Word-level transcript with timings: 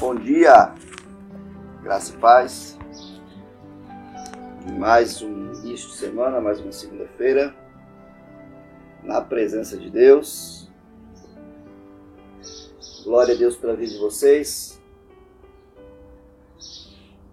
Bom 0.00 0.14
dia, 0.14 0.74
graça 1.82 2.14
e 2.14 2.18
paz. 2.18 2.78
Mais 4.78 5.20
um 5.20 5.52
início 5.54 5.88
de 5.90 5.96
semana, 5.96 6.40
mais 6.40 6.58
uma 6.58 6.72
segunda-feira, 6.72 7.54
na 9.02 9.20
presença 9.20 9.76
de 9.76 9.90
Deus. 9.90 10.70
Glória 13.04 13.34
a 13.34 13.36
Deus 13.36 13.56
pela 13.56 13.76
vida 13.76 13.92
de 13.92 13.98
vocês. 13.98 14.80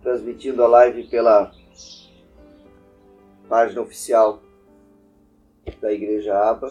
Transmitindo 0.02 0.64
a 0.64 0.68
live 0.68 1.08
pela 1.08 1.52
página 3.48 3.82
oficial 3.82 4.42
da 5.80 5.92
Igreja 5.94 6.38
Aba, 6.38 6.70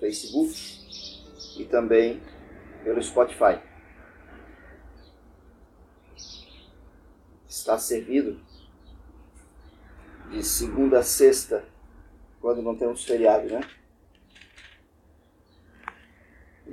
Facebook 0.00 0.80
e 1.58 1.64
também 1.66 2.20
pelo 2.82 3.02
Spotify. 3.02 3.60
Está 7.46 7.78
servido 7.78 8.40
de 10.30 10.42
segunda 10.42 11.00
a 11.00 11.02
sexta, 11.02 11.64
quando 12.40 12.62
não 12.62 12.76
temos 12.76 13.04
feriado, 13.04 13.48
né? 13.48 13.60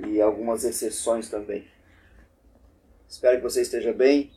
E 0.06 0.20
algumas 0.20 0.64
exceções 0.64 1.28
também. 1.28 1.66
Espero 3.08 3.36
que 3.36 3.42
você 3.42 3.62
esteja 3.62 3.92
bem. 3.92 4.32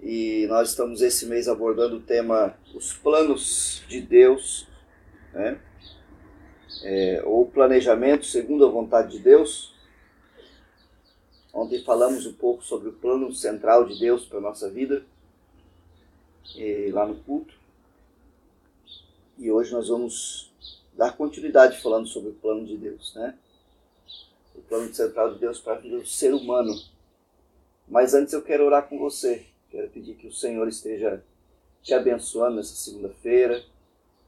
E 0.00 0.46
nós 0.48 0.70
estamos 0.70 1.00
esse 1.00 1.26
mês 1.26 1.48
abordando 1.48 1.96
o 1.96 2.02
tema 2.02 2.56
Os 2.74 2.92
Planos 2.92 3.84
de 3.88 4.00
Deus, 4.00 4.68
né? 5.32 5.60
É, 6.82 7.22
ou 7.24 7.46
Planejamento 7.46 8.26
segundo 8.26 8.66
a 8.66 8.70
vontade 8.70 9.12
de 9.12 9.18
Deus. 9.18 9.74
Ontem 11.52 11.82
falamos 11.82 12.26
um 12.26 12.32
pouco 12.32 12.62
sobre 12.62 12.88
o 12.88 12.92
plano 12.92 13.32
central 13.32 13.84
de 13.86 13.98
Deus 13.98 14.24
para 14.24 14.38
a 14.38 14.42
nossa 14.42 14.70
vida, 14.70 15.04
e, 16.54 16.90
lá 16.92 17.06
no 17.06 17.16
culto. 17.16 17.54
E 19.38 19.50
hoje 19.50 19.72
nós 19.72 19.88
vamos 19.88 20.50
dar 20.94 21.16
continuidade 21.16 21.80
falando 21.80 22.06
sobre 22.06 22.30
o 22.30 22.34
plano 22.34 22.66
de 22.66 22.76
Deus, 22.76 23.14
né? 23.14 23.34
O 24.54 24.60
plano 24.62 24.92
central 24.92 25.32
de 25.34 25.38
Deus 25.38 25.60
para 25.60 25.74
a 25.74 25.78
vida 25.78 25.98
do 25.98 26.06
ser 26.06 26.34
humano. 26.34 26.74
Mas 27.86 28.14
antes 28.14 28.34
eu 28.34 28.42
quero 28.42 28.64
orar 28.64 28.88
com 28.88 28.98
você. 28.98 29.46
Quero 29.70 29.88
pedir 29.90 30.14
que 30.14 30.26
o 30.26 30.32
Senhor 30.32 30.66
esteja 30.68 31.22
te 31.82 31.94
abençoando 31.94 32.56
nessa 32.56 32.74
segunda-feira, 32.74 33.64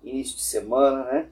início 0.02 0.36
de 0.36 0.42
semana, 0.42 1.04
né? 1.04 1.30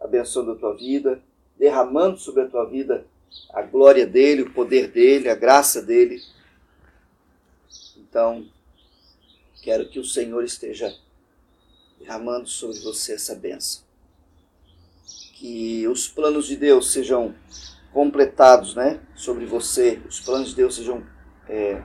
Abençoando 0.00 0.52
a 0.52 0.56
tua 0.56 0.74
vida, 0.74 1.20
derramando 1.58 2.18
sobre 2.18 2.42
a 2.42 2.48
tua 2.48 2.64
vida 2.64 3.06
a 3.52 3.62
glória 3.62 4.06
dele, 4.06 4.42
o 4.42 4.52
poder 4.52 4.88
dele, 4.88 5.28
a 5.28 5.34
graça 5.34 5.82
dele. 5.82 6.22
Então, 7.96 8.46
quero 9.62 9.88
que 9.88 9.98
o 9.98 10.04
Senhor 10.04 10.42
esteja 10.44 10.96
derramando 11.98 12.48
sobre 12.48 12.78
você 12.80 13.14
essa 13.14 13.34
bênção. 13.34 13.82
Que 15.34 15.86
os 15.88 16.08
planos 16.08 16.46
de 16.46 16.56
Deus 16.56 16.90
sejam 16.90 17.34
completados, 17.92 18.74
né? 18.74 19.00
Sobre 19.14 19.44
você, 19.46 20.00
os 20.08 20.20
planos 20.20 20.50
de 20.50 20.56
Deus 20.56 20.74
sejam 20.74 21.06
é, 21.48 21.82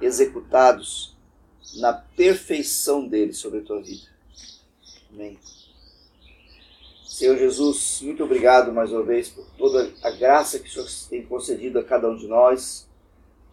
executados 0.00 1.16
na 1.76 1.92
perfeição 1.92 3.06
dele 3.06 3.32
sobre 3.32 3.60
a 3.60 3.62
tua 3.62 3.80
vida. 3.80 4.08
Amém. 5.12 5.38
Senhor 7.12 7.36
Jesus, 7.36 8.00
muito 8.00 8.24
obrigado 8.24 8.72
mais 8.72 8.90
uma 8.90 9.02
vez 9.02 9.28
por 9.28 9.44
toda 9.58 9.92
a 10.02 10.10
graça 10.12 10.58
que 10.58 10.66
o 10.66 10.72
Senhor 10.72 10.88
tem 11.10 11.22
concedido 11.22 11.78
a 11.78 11.84
cada 11.84 12.08
um 12.08 12.16
de 12.16 12.26
nós 12.26 12.88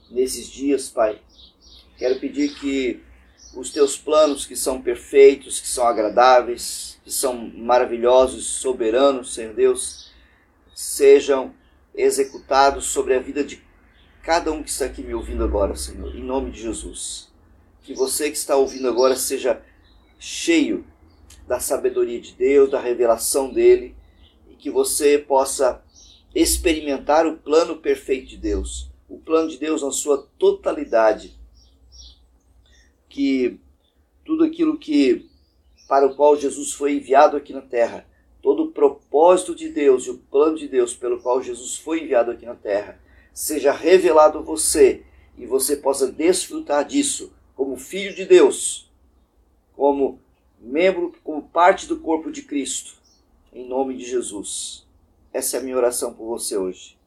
nesses 0.10 0.48
dias, 0.48 0.90
Pai. 0.90 1.20
Quero 1.98 2.22
pedir 2.22 2.56
que 2.56 3.02
os 3.54 3.70
teus 3.70 3.98
planos, 3.98 4.46
que 4.46 4.56
são 4.56 4.82
perfeitos, 4.82 5.60
que 5.60 5.68
são 5.68 5.86
agradáveis, 5.86 7.02
que 7.04 7.12
são 7.12 7.36
maravilhosos, 7.36 8.46
soberanos, 8.46 9.34
Senhor 9.34 9.54
Deus, 9.54 10.10
sejam 10.74 11.54
executados 11.94 12.86
sobre 12.86 13.14
a 13.14 13.20
vida 13.20 13.44
de 13.44 13.62
cada 14.24 14.54
um 14.54 14.64
que 14.64 14.70
está 14.70 14.86
aqui 14.86 15.04
me 15.04 15.14
ouvindo 15.14 15.44
agora, 15.44 15.76
Senhor, 15.76 16.16
em 16.16 16.24
nome 16.24 16.50
de 16.50 16.62
Jesus. 16.62 17.30
Que 17.82 17.94
você 17.94 18.32
que 18.32 18.38
está 18.38 18.56
ouvindo 18.56 18.88
agora 18.88 19.18
seja 19.18 19.62
cheio 20.18 20.86
da 21.50 21.60
sabedoria 21.60 22.22
de 22.22 22.34
Deus, 22.34 22.70
da 22.70 22.80
revelação 22.80 23.52
dele, 23.52 23.96
e 24.48 24.54
que 24.54 24.70
você 24.70 25.18
possa 25.18 25.84
experimentar 26.34 27.26
o 27.26 27.38
plano 27.38 27.78
perfeito 27.78 28.28
de 28.28 28.38
Deus, 28.38 28.88
o 29.10 29.18
plano 29.18 29.50
de 29.50 29.58
Deus 29.58 29.82
na 29.82 29.92
sua 29.92 30.30
totalidade. 30.38 31.36
Que 33.10 33.60
tudo 34.24 34.44
aquilo 34.44 34.78
que 34.78 35.28
para 35.88 36.06
o 36.06 36.16
qual 36.16 36.38
Jesus 36.38 36.72
foi 36.72 36.94
enviado 36.94 37.36
aqui 37.36 37.52
na 37.52 37.62
terra, 37.62 38.06
todo 38.44 38.66
o 38.66 38.72
propósito 38.72 39.56
de 39.56 39.70
Deus 39.70 40.06
e 40.06 40.12
o 40.12 40.20
plano 40.20 40.56
de 40.56 40.68
Deus 40.68 40.94
pelo 40.94 41.20
qual 41.20 41.42
Jesus 41.42 41.78
foi 41.78 42.04
enviado 42.04 42.30
aqui 42.30 42.46
na 42.46 42.54
terra, 42.54 43.02
seja 43.34 43.72
revelado 43.72 44.38
a 44.38 44.42
você 44.42 45.04
e 45.36 45.48
você 45.48 45.76
possa 45.76 46.12
desfrutar 46.12 46.86
disso 46.86 47.34
como 47.56 47.76
filho 47.76 48.14
de 48.14 48.26
Deus, 48.26 48.88
como 49.76 50.20
membro, 50.62 51.16
como 51.24 51.42
parte 51.42 51.88
do 51.88 52.00
corpo 52.00 52.32
de 52.32 52.44
Cristo, 52.44 52.94
em 53.54 53.68
nome 53.68 53.96
de 53.96 54.06
Jesus. 54.06 54.86
Essa 55.34 55.58
é 55.58 55.60
a 55.60 55.64
minha 55.64 55.78
oração 55.78 56.14
por 56.14 56.28
você 56.28 56.58
hoje. 56.58 56.98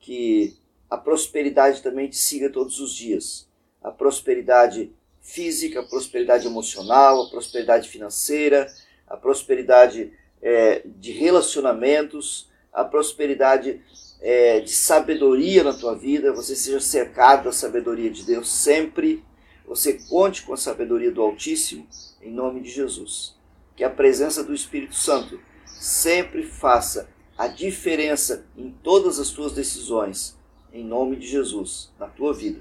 Que 0.00 0.56
a 0.88 0.96
prosperidade 0.96 1.82
também 1.82 2.08
te 2.08 2.16
siga 2.16 2.50
todos 2.50 2.80
os 2.80 2.94
dias. 2.94 3.48
A 3.82 3.90
prosperidade 3.90 4.92
física, 5.20 5.80
a 5.80 5.84
prosperidade 5.84 6.46
emocional, 6.46 7.22
a 7.22 7.30
prosperidade 7.30 7.88
financeira, 7.88 8.72
a 9.06 9.16
prosperidade 9.16 10.12
é, 10.40 10.82
de 10.84 11.12
relacionamentos, 11.12 12.48
a 12.72 12.84
prosperidade 12.84 13.80
é, 14.20 14.60
de 14.60 14.70
sabedoria 14.70 15.64
na 15.64 15.72
tua 15.72 15.94
vida, 15.94 16.32
você 16.32 16.54
seja 16.54 16.80
cercado 16.80 17.44
da 17.44 17.52
sabedoria 17.52 18.10
de 18.10 18.22
Deus 18.22 18.48
sempre, 18.48 19.24
você 19.66 19.94
conte 19.94 20.42
com 20.42 20.52
a 20.52 20.56
sabedoria 20.56 21.10
do 21.10 21.20
Altíssimo, 21.20 21.86
em 22.22 22.30
nome 22.30 22.60
de 22.60 22.70
Jesus. 22.70 23.34
Que 23.74 23.82
a 23.82 23.90
presença 23.90 24.44
do 24.44 24.54
Espírito 24.54 24.94
Santo 24.94 25.40
sempre 25.66 26.44
faça 26.44 27.08
a 27.36 27.48
diferença 27.48 28.46
em 28.56 28.70
todas 28.70 29.18
as 29.18 29.30
tuas 29.30 29.52
decisões, 29.52 30.38
em 30.72 30.84
nome 30.84 31.16
de 31.16 31.26
Jesus, 31.26 31.92
na 31.98 32.06
tua 32.06 32.32
vida. 32.32 32.60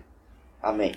Amém. 0.62 0.96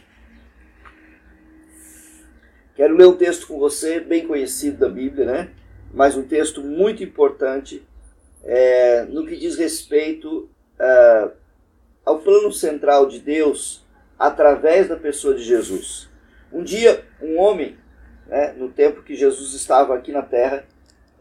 Quero 2.75 2.97
ler 2.97 3.07
um 3.07 3.17
texto 3.17 3.47
com 3.47 3.59
você, 3.59 4.01
bem 4.01 4.27
conhecido 4.27 4.79
da 4.79 4.89
Bíblia, 4.89 5.27
né? 5.27 5.53
Mas 5.93 6.17
um 6.17 6.27
texto 6.27 6.63
muito 6.63 7.03
importante 7.03 7.87
é, 8.43 9.05
no 9.05 9.27
que 9.27 9.37
diz 9.37 9.57
respeito 9.57 10.49
uh, 10.79 11.33
ao 12.05 12.21
plano 12.21 12.53
central 12.53 13.07
de 13.07 13.19
Deus 13.19 13.85
através 14.19 14.89
da 14.89 14.97
pessoa 14.97 15.35
de 15.35 15.43
Jesus. 15.43 16.09
Um 16.53 16.63
dia, 16.63 17.05
um 17.21 17.39
homem, 17.39 17.77
né, 18.27 18.53
no 18.53 18.71
tempo 18.71 19.03
que 19.03 19.15
Jesus 19.15 19.55
estava 19.55 19.95
aqui 19.95 20.11
na 20.11 20.23
terra, 20.23 20.67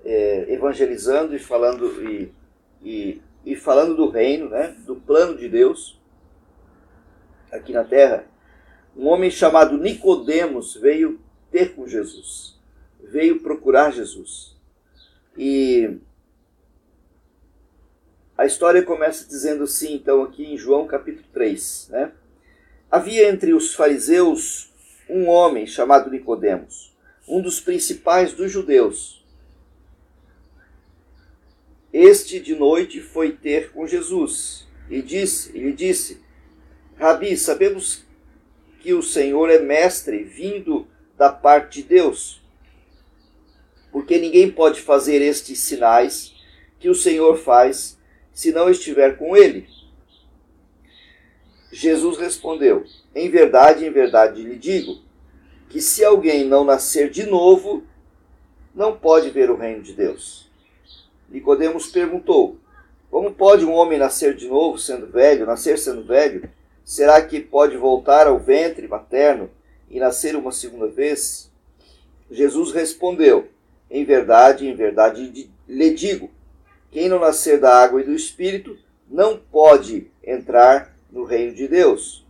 é, 0.03 0.45
evangelizando 0.51 1.35
e 1.35 1.39
falando 1.39 1.85
e, 2.03 2.33
e, 2.81 3.21
e, 3.45 3.55
falando 3.55 3.95
do 3.95 4.09
reino, 4.09 4.49
né, 4.49 4.75
do 4.85 4.95
plano 4.95 5.37
de 5.37 5.49
Deus 5.49 5.99
aqui 7.51 7.73
na 7.73 7.83
terra, 7.83 8.25
um 8.95 9.07
homem 9.07 9.29
chamado 9.29 9.77
Nicodemos 9.77 10.75
veio 10.75 11.19
ter 11.51 11.75
com 11.75 11.87
Jesus, 11.87 12.57
veio 13.03 13.41
procurar 13.41 13.91
Jesus. 13.91 14.55
E 15.37 15.99
a 18.37 18.45
história 18.45 18.83
começa 18.83 19.27
dizendo 19.27 19.63
assim, 19.63 19.95
então, 19.95 20.23
aqui 20.23 20.53
em 20.53 20.57
João 20.57 20.87
capítulo 20.87 21.25
3. 21.33 21.89
Né? 21.91 22.11
Havia 22.89 23.29
entre 23.29 23.53
os 23.53 23.75
fariseus 23.75 24.71
um 25.09 25.27
homem 25.27 25.67
chamado 25.67 26.09
Nicodemos, 26.09 26.95
um 27.27 27.41
dos 27.41 27.59
principais 27.59 28.33
dos 28.33 28.49
judeus. 28.49 29.25
Este 31.91 32.39
de 32.39 32.55
noite 32.55 33.01
foi 33.01 33.33
ter 33.33 33.71
com 33.71 33.85
Jesus 33.85 34.65
e 34.89 35.01
disse, 35.01 35.51
e 35.57 35.59
lhe 35.59 35.73
disse: 35.73 36.21
Rabi, 36.95 37.35
sabemos 37.35 38.05
que 38.79 38.93
o 38.93 39.03
Senhor 39.03 39.49
é 39.49 39.59
mestre 39.59 40.23
vindo 40.23 40.87
da 41.17 41.29
parte 41.29 41.81
de 41.81 41.89
Deus, 41.89 42.41
porque 43.91 44.17
ninguém 44.17 44.49
pode 44.49 44.79
fazer 44.79 45.21
estes 45.21 45.59
sinais 45.59 46.33
que 46.79 46.87
o 46.87 46.95
Senhor 46.95 47.37
faz 47.37 47.97
se 48.31 48.53
não 48.53 48.69
estiver 48.69 49.17
com 49.17 49.35
ele? 49.35 49.76
Jesus 51.77 52.17
respondeu: 52.17 52.85
Em 53.13 53.29
verdade, 53.29 53.85
em 53.85 53.91
verdade 53.91 54.41
lhe 54.41 54.55
digo, 54.55 54.97
que 55.69 55.79
se 55.79 56.03
alguém 56.03 56.43
não 56.43 56.63
nascer 56.63 57.11
de 57.11 57.27
novo, 57.27 57.83
não 58.73 58.97
pode 58.97 59.29
ver 59.29 59.51
o 59.51 59.55
reino 59.55 59.83
de 59.83 59.93
Deus. 59.93 60.49
Nicodemos 61.29 61.85
perguntou: 61.85 62.57
Como 63.11 63.31
pode 63.31 63.63
um 63.63 63.73
homem 63.73 63.99
nascer 63.99 64.35
de 64.35 64.47
novo 64.47 64.79
sendo 64.79 65.05
velho, 65.05 65.45
nascer 65.45 65.77
sendo 65.77 66.03
velho? 66.03 66.49
Será 66.83 67.21
que 67.21 67.39
pode 67.39 67.77
voltar 67.77 68.25
ao 68.25 68.39
ventre 68.39 68.87
materno 68.87 69.47
e 69.87 69.99
nascer 69.99 70.35
uma 70.35 70.51
segunda 70.51 70.87
vez? 70.87 71.51
Jesus 72.31 72.71
respondeu: 72.71 73.49
Em 73.87 74.03
verdade, 74.03 74.67
em 74.67 74.73
verdade 74.73 75.47
lhe 75.67 75.93
digo: 75.93 76.31
quem 76.89 77.07
não 77.07 77.19
nascer 77.19 77.59
da 77.59 77.71
água 77.83 78.01
e 78.01 78.05
do 78.05 78.15
espírito 78.15 78.75
não 79.07 79.37
pode 79.37 80.09
entrar 80.23 80.96
no 81.11 81.23
reino 81.23 81.53
de 81.53 81.67
Deus. 81.67 82.25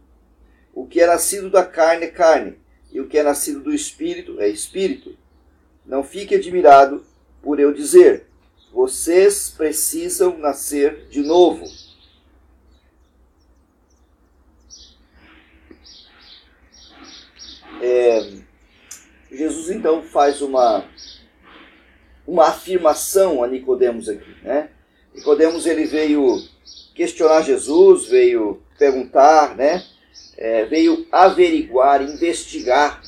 O 0.73 0.85
que 0.85 1.01
é 1.01 1.07
nascido 1.07 1.49
da 1.49 1.65
carne 1.65 2.05
é 2.05 2.09
carne, 2.09 2.57
e 2.91 2.99
o 2.99 3.07
que 3.07 3.17
é 3.17 3.23
nascido 3.23 3.61
do 3.61 3.73
espírito 3.73 4.39
é 4.39 4.47
espírito. 4.47 5.17
Não 5.85 6.03
fique 6.03 6.35
admirado 6.35 7.05
por 7.41 7.59
eu 7.59 7.73
dizer: 7.73 8.27
vocês 8.71 9.49
precisam 9.49 10.37
nascer 10.37 11.07
de 11.09 11.21
novo. 11.21 11.65
É, 17.81 18.33
Jesus 19.31 19.69
então 19.69 20.01
faz 20.01 20.41
uma 20.41 20.85
uma 22.25 22.47
afirmação 22.47 23.41
a 23.41 23.47
Nicodemos 23.47 24.09
aqui, 24.09 24.35
né? 24.43 24.69
Nicodemos 25.15 25.65
ele 25.65 25.85
veio 25.85 26.43
questionar 26.93 27.41
Jesus, 27.41 28.07
veio 28.07 28.61
perguntar, 28.77 29.55
né? 29.55 29.83
É, 30.37 30.65
veio 30.65 31.07
averiguar, 31.11 32.01
investigar 32.01 33.01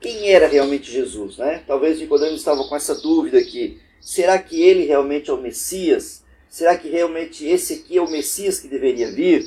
quem 0.00 0.28
era 0.28 0.46
realmente 0.46 0.92
Jesus, 0.92 1.38
né? 1.38 1.62
Talvez 1.66 1.98
Nicodemos 1.98 2.38
estava 2.38 2.62
com 2.64 2.76
essa 2.76 2.94
dúvida 2.94 3.38
aqui: 3.38 3.80
será 4.00 4.38
que 4.38 4.62
ele 4.62 4.84
realmente 4.84 5.30
é 5.30 5.32
o 5.32 5.40
Messias? 5.40 6.22
Será 6.48 6.76
que 6.76 6.88
realmente 6.88 7.46
esse 7.46 7.74
aqui 7.74 7.96
é 7.96 8.02
o 8.02 8.10
Messias 8.10 8.60
que 8.60 8.68
deveria 8.68 9.10
vir? 9.10 9.44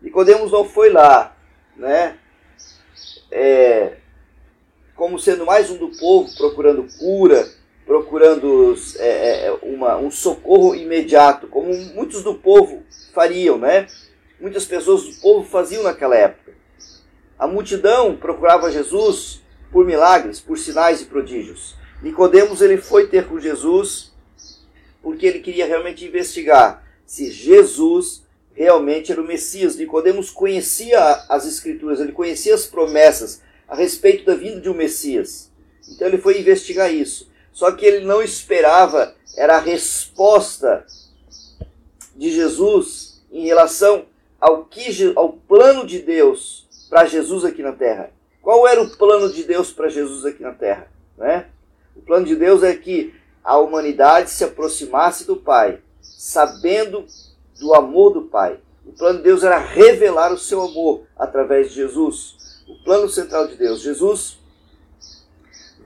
Nicodemos 0.00 0.52
não 0.52 0.64
foi 0.64 0.90
lá, 0.90 1.36
né? 1.76 2.16
É, 3.30 3.96
como 4.94 5.18
sendo 5.18 5.44
mais 5.44 5.70
um 5.70 5.76
do 5.76 5.88
povo 5.88 6.34
procurando 6.36 6.86
cura, 6.98 7.46
procurando 7.84 8.74
é, 8.98 9.46
é, 9.46 9.52
uma, 9.62 9.96
um 9.96 10.10
socorro 10.10 10.74
imediato, 10.74 11.46
como 11.48 11.74
muitos 11.94 12.22
do 12.22 12.34
povo 12.34 12.82
fariam, 13.12 13.58
né? 13.58 13.86
Muitas 14.40 14.64
pessoas 14.64 15.04
do 15.04 15.20
povo 15.20 15.48
faziam 15.48 15.82
naquela 15.82 16.16
época. 16.16 16.52
A 17.38 17.46
multidão 17.46 18.16
procurava 18.16 18.70
Jesus 18.70 19.42
por 19.70 19.84
milagres, 19.84 20.40
por 20.40 20.58
sinais 20.58 21.00
e 21.00 21.06
prodígios. 21.06 21.74
Nicodemos 22.02 22.60
ele 22.60 22.76
foi 22.76 23.08
ter 23.08 23.26
com 23.26 23.40
Jesus 23.40 24.12
porque 25.02 25.26
ele 25.26 25.40
queria 25.40 25.66
realmente 25.66 26.04
investigar 26.04 26.84
se 27.06 27.30
Jesus 27.30 28.24
realmente 28.52 29.12
era 29.12 29.20
o 29.20 29.26
Messias. 29.26 29.76
Nicodemos 29.76 30.30
conhecia 30.30 30.98
as 31.28 31.46
escrituras, 31.46 32.00
ele 32.00 32.12
conhecia 32.12 32.54
as 32.54 32.66
promessas 32.66 33.40
a 33.68 33.76
respeito 33.76 34.24
da 34.24 34.34
vinda 34.34 34.60
de 34.60 34.68
um 34.68 34.74
Messias. 34.74 35.50
Então 35.88 36.08
ele 36.08 36.18
foi 36.18 36.40
investigar 36.40 36.92
isso. 36.92 37.30
Só 37.52 37.70
que 37.72 37.86
ele 37.86 38.04
não 38.04 38.22
esperava 38.22 39.14
era 39.36 39.56
a 39.56 39.60
resposta 39.60 40.84
de 42.16 42.32
Jesus 42.32 43.22
em 43.30 43.44
relação 43.46 44.06
ao 44.40 44.64
que 44.64 45.12
ao 45.16 45.32
plano 45.32 45.86
de 45.86 46.00
Deus 46.00 46.66
para 46.88 47.06
Jesus 47.06 47.44
aqui 47.44 47.62
na 47.62 47.72
terra. 47.72 48.10
Qual 48.42 48.66
era 48.66 48.80
o 48.80 48.96
plano 48.96 49.32
de 49.32 49.42
Deus 49.42 49.72
para 49.72 49.88
Jesus 49.88 50.24
aqui 50.24 50.42
na 50.42 50.52
terra, 50.52 50.90
né? 51.16 51.46
O 51.96 52.00
plano 52.02 52.26
de 52.26 52.36
Deus 52.36 52.62
é 52.62 52.74
que 52.76 53.14
a 53.42 53.58
humanidade 53.58 54.30
se 54.30 54.44
aproximasse 54.44 55.26
do 55.26 55.36
Pai, 55.36 55.80
sabendo 56.00 57.06
do 57.58 57.74
amor 57.74 58.12
do 58.12 58.22
Pai. 58.22 58.60
O 58.84 58.92
plano 58.92 59.18
de 59.18 59.24
Deus 59.24 59.42
era 59.42 59.58
revelar 59.58 60.32
o 60.32 60.38
seu 60.38 60.62
amor 60.62 61.02
através 61.16 61.70
de 61.70 61.76
Jesus. 61.76 62.62
O 62.68 62.84
plano 62.84 63.08
central 63.08 63.48
de 63.48 63.56
Deus. 63.56 63.80
Jesus 63.80 64.38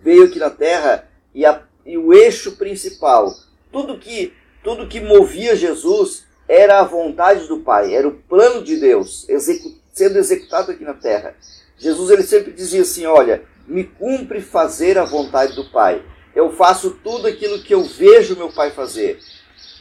veio 0.03 0.25
aqui 0.25 0.39
na 0.39 0.51
terra 0.51 1.09
e, 1.35 1.45
a, 1.45 1.63
e 1.85 1.97
o 1.97 2.13
eixo 2.13 2.57
principal, 2.57 3.35
tudo 3.71 3.99
que, 3.99 4.33
tudo 4.65 4.89
que 4.89 5.01
movia 5.01 5.55
Jesus 5.55 6.27
era 6.51 6.81
a 6.81 6.85
vontade 6.85 7.47
do 7.47 7.61
Pai, 7.61 7.95
era 7.95 8.09
o 8.09 8.17
plano 8.29 8.65
de 8.65 8.77
Deus 8.77 9.25
execu 9.29 9.79
sendo 9.93 10.19
executado 10.19 10.73
aqui 10.73 10.83
na 10.83 10.95
terra. 10.95 11.37
Jesus 11.79 12.11
ele 12.11 12.25
sempre 12.25 12.53
dizia 12.53 12.83
assim: 12.83 13.07
Olha, 13.07 13.45
me 13.69 13.85
cumpre 13.85 14.41
fazer 14.41 14.99
a 14.99 15.05
vontade 15.05 15.55
do 15.55 15.71
Pai. 15.71 16.03
Eu 16.35 16.51
faço 16.51 16.99
tudo 17.05 17.29
aquilo 17.29 17.63
que 17.63 17.73
eu 17.73 17.85
vejo 17.85 18.37
meu 18.37 18.51
Pai 18.51 18.73
fazer. 18.73 19.21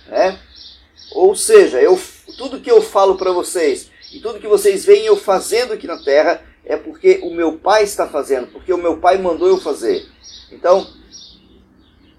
Né? 0.07 0.39
Ou 1.13 1.36
seja, 1.36 1.81
eu, 1.81 2.00
tudo 2.38 2.62
que 2.62 2.69
eu 2.69 2.83
falo 2.83 3.18
para 3.18 3.31
vocês 3.31 3.89
e 4.13 4.19
tudo 4.19 4.39
que 4.39 4.48
vocês 4.48 4.86
veem 4.86 5.06
eu 5.06 5.18
fazendo 5.18 5.74
aqui 5.74 5.88
na 5.88 5.98
terra 6.04 6.44
é 6.63 6.77
porque 6.77 7.19
o 7.24 7.33
meu 7.33 7.54
Pai 7.54 7.81
está 7.81 8.07
fazendo, 8.07 8.48
porque 8.48 8.71
o 8.71 8.77
meu 8.77 8.98
Pai 8.98 9.18
mandou 9.18 9.48
eu 9.48 9.57
fazer. 9.57 10.07
Então, 10.51 10.88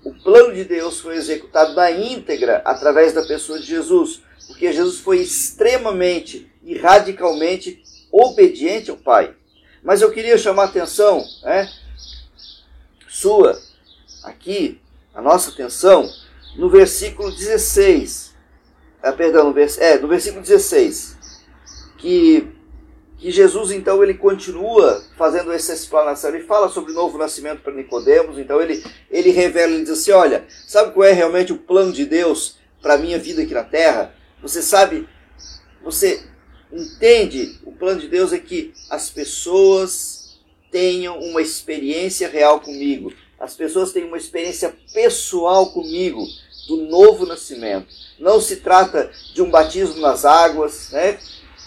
o 0.05 0.12
plano 0.12 0.52
de 0.52 0.64
Deus 0.64 0.99
foi 0.99 1.14
executado 1.14 1.75
na 1.75 1.91
íntegra 1.93 2.62
através 2.64 3.12
da 3.12 3.23
pessoa 3.23 3.61
de 3.61 3.67
Jesus, 3.67 4.23
porque 4.50 4.73
Jesus 4.73 4.99
foi 4.99 5.20
extremamente 5.20 6.50
e 6.62 6.76
radicalmente 6.76 7.82
obediente 8.12 8.91
ao 8.91 8.97
Pai. 8.97 9.35
Mas 9.82 10.02
eu 10.02 10.11
queria 10.11 10.37
chamar 10.37 10.64
a 10.64 10.67
atenção 10.67 11.25
né, 11.43 11.70
sua, 13.08 13.58
aqui, 14.25 14.81
a 15.14 15.23
nossa 15.23 15.50
atenção, 15.50 16.11
no 16.56 16.69
versículo 16.69 17.31
16. 17.31 18.35
Ah, 19.02 19.12
perdão, 19.12 19.44
no, 19.47 19.52
vers, 19.55 19.79
é, 19.79 19.99
no 19.99 20.08
versículo 20.08 20.43
16. 20.43 21.17
Que 21.97 22.47
que 23.20 23.31
Jesus 23.31 23.70
então 23.70 24.02
ele 24.02 24.14
continua 24.14 25.05
fazendo 25.14 25.52
essa 25.52 25.75
explanação, 25.75 26.31
ele 26.31 26.44
fala 26.44 26.70
sobre 26.70 26.93
o 26.93 26.94
novo 26.94 27.19
nascimento 27.19 27.61
para 27.61 27.75
Nicodemos, 27.75 28.38
então 28.38 28.62
ele 28.62 28.82
ele 29.11 29.31
revela, 29.31 29.75
ele 29.75 29.82
diz 29.82 29.91
assim, 29.91 30.11
olha, 30.11 30.47
sabe 30.67 30.94
qual 30.94 31.06
é 31.06 31.12
realmente 31.12 31.52
o 31.52 31.58
plano 31.58 31.93
de 31.93 32.06
Deus 32.06 32.56
para 32.81 32.94
a 32.94 32.99
minha 32.99 33.19
vida 33.19 33.43
aqui 33.43 33.52
na 33.52 33.62
terra? 33.62 34.14
Você 34.42 34.62
sabe, 34.62 35.08
você 35.82 36.22
entende, 36.72 37.58
o 37.64 37.72
plano 37.72 38.00
de 38.00 38.08
Deus 38.08 38.32
é 38.32 38.38
que 38.38 38.72
as 38.88 39.10
pessoas 39.10 40.40
tenham 40.70 41.19
uma 41.19 41.42
experiência 41.42 42.28
real 42.28 42.60
comigo, 42.60 43.12
as 43.38 43.54
pessoas 43.54 43.92
tenham 43.92 44.08
uma 44.08 44.19
experiência 44.19 44.75
pessoal 44.92 45.72
comigo 45.72 46.25
do 46.69 46.76
novo 46.76 47.26
nascimento. 47.26 47.88
Não 48.19 48.40
se 48.40 48.56
trata 48.56 49.10
de 49.34 49.42
um 49.42 49.50
batismo 49.50 50.00
nas 50.00 50.25
águas, 50.25 50.90
né? 50.90 51.18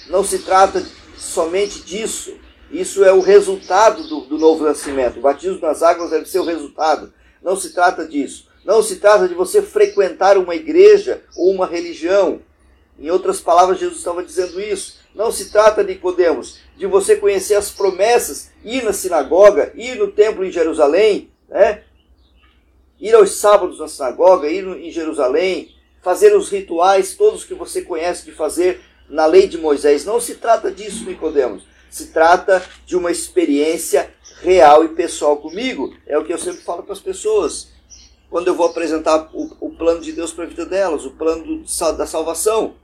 Não 0.07 0.23
se 0.23 0.39
trata 0.39 0.85
somente 1.17 1.81
disso. 1.81 2.37
Isso 2.71 3.03
é 3.03 3.11
o 3.11 3.19
resultado 3.19 4.07
do, 4.07 4.21
do 4.21 4.37
novo 4.37 4.63
nascimento. 4.63 5.17
O 5.17 5.21
batismo 5.21 5.59
nas 5.59 5.83
águas 5.83 6.11
deve 6.11 6.25
ser 6.27 6.39
o 6.39 6.45
resultado. 6.45 7.13
Não 7.41 7.55
se 7.55 7.71
trata 7.71 8.07
disso. 8.07 8.47
Não 8.63 8.81
se 8.81 8.97
trata 8.97 9.27
de 9.27 9.33
você 9.33 9.61
frequentar 9.61 10.37
uma 10.37 10.55
igreja 10.55 11.23
ou 11.35 11.51
uma 11.51 11.65
religião. 11.65 12.41
Em 12.99 13.09
outras 13.09 13.41
palavras, 13.41 13.79
Jesus 13.79 13.97
estava 13.97 14.23
dizendo 14.23 14.59
isso. 14.61 14.99
Não 15.13 15.31
se 15.31 15.51
trata, 15.51 15.83
Nicodemos, 15.83 16.59
de 16.75 16.87
você 16.87 17.15
conhecer 17.15 17.55
as 17.55 17.69
promessas, 17.69 18.51
ir 18.63 18.83
na 18.83 18.93
sinagoga, 18.93 19.71
ir 19.75 19.95
no 19.95 20.11
templo 20.11 20.43
em 20.43 20.51
Jerusalém, 20.51 21.29
né? 21.47 21.83
ir 22.99 23.13
aos 23.13 23.31
sábados 23.31 23.79
na 23.79 23.87
sinagoga, 23.87 24.49
ir 24.49 24.65
em 24.65 24.91
Jerusalém, 24.91 25.75
fazer 26.01 26.35
os 26.35 26.49
rituais 26.49 27.15
todos 27.15 27.43
que 27.43 27.53
você 27.53 27.81
conhece 27.81 28.25
de 28.25 28.31
fazer 28.31 28.81
na 29.09 29.25
lei 29.25 29.47
de 29.47 29.57
Moisés. 29.57 30.05
Não 30.05 30.19
se 30.19 30.35
trata 30.35 30.71
disso, 30.71 31.05
Nicodemos. 31.05 31.63
Se 31.89 32.07
trata 32.07 32.63
de 32.85 32.95
uma 32.95 33.11
experiência 33.11 34.11
real 34.41 34.83
e 34.83 34.89
pessoal 34.89 35.37
comigo. 35.37 35.95
É 36.07 36.17
o 36.17 36.25
que 36.25 36.33
eu 36.33 36.37
sempre 36.37 36.61
falo 36.61 36.83
para 36.83 36.93
as 36.93 36.99
pessoas. 36.99 37.69
Quando 38.29 38.47
eu 38.47 38.55
vou 38.55 38.65
apresentar 38.65 39.29
o, 39.33 39.55
o 39.59 39.69
plano 39.69 40.01
de 40.01 40.11
Deus 40.11 40.31
para 40.33 40.45
a 40.45 40.47
vida 40.47 40.65
delas, 40.65 41.05
o 41.05 41.11
plano 41.11 41.43
do, 41.59 41.93
da 41.97 42.05
salvação. 42.05 42.75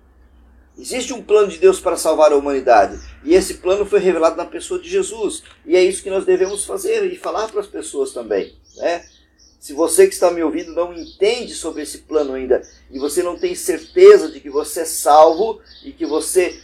Existe 0.80 1.12
um 1.14 1.22
plano 1.22 1.50
de 1.50 1.58
Deus 1.58 1.80
para 1.82 1.98
salvar 1.98 2.32
a 2.32 2.38
humanidade. 2.38 2.98
E 3.24 3.36
esse 3.36 3.56
plano 3.56 3.86
foi 3.86 4.00
revelado 4.00 4.38
na 4.38 4.46
pessoa 4.46 4.80
de 4.80 4.90
Jesus. 4.90 5.44
E 5.66 5.76
é 5.76 5.84
isso 5.84 6.02
que 6.02 6.10
nós 6.10 6.24
devemos 6.24 6.64
fazer 6.64 7.04
e 7.12 7.18
falar 7.18 7.50
para 7.50 7.60
as 7.60 7.68
pessoas 7.68 8.14
também. 8.14 8.56
Né? 8.78 9.06
Se 9.60 9.74
você 9.74 10.08
que 10.08 10.14
está 10.14 10.32
me 10.32 10.42
ouvindo 10.42 10.72
não 10.72 10.94
entende 10.94 11.54
sobre 11.54 11.82
esse 11.82 12.00
plano 12.00 12.34
ainda 12.34 12.62
e 12.90 12.98
você 12.98 13.22
não 13.22 13.38
tem 13.38 13.54
certeza 13.54 14.32
de 14.32 14.40
que 14.40 14.50
você 14.50 14.82
é 14.82 14.86
salvo 14.86 15.60
e 15.84 15.92
que 15.92 16.06
você 16.06 16.58